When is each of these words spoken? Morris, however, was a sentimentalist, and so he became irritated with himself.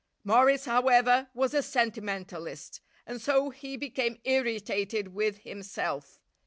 Morris, 0.23 0.65
however, 0.65 1.29
was 1.35 1.53
a 1.53 1.61
sentimentalist, 1.61 2.81
and 3.05 3.21
so 3.21 3.51
he 3.51 3.77
became 3.77 4.19
irritated 4.25 5.09
with 5.09 5.37
himself. 5.43 6.19